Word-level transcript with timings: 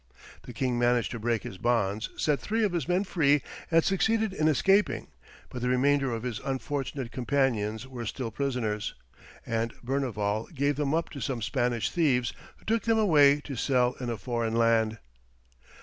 The 0.47 0.51
king 0.51 0.79
managed 0.79 1.11
to 1.11 1.19
break 1.19 1.43
his 1.43 1.59
bonds, 1.59 2.09
set 2.17 2.39
three 2.39 2.63
of 2.63 2.71
his 2.71 2.87
men 2.87 3.03
free, 3.03 3.43
and 3.69 3.83
succeeded 3.83 4.33
in 4.33 4.47
escaping, 4.47 5.09
but 5.49 5.61
the 5.61 5.69
remainder 5.69 6.11
of 6.11 6.23
his 6.23 6.39
unfortunate 6.39 7.11
companions 7.11 7.87
were 7.87 8.07
still 8.07 8.31
prisoners, 8.31 8.95
and 9.45 9.71
Berneval 9.85 10.47
gave 10.55 10.75
them 10.75 10.95
up 10.95 11.11
to 11.11 11.19
some 11.21 11.43
Spanish 11.43 11.91
thieves, 11.91 12.33
who 12.57 12.65
took 12.65 12.81
them 12.85 12.97
away 12.97 13.41
to 13.41 13.55
sell 13.55 13.93
in 13.99 14.09
a 14.09 14.17
foreign 14.17 14.55
land. 14.55 14.97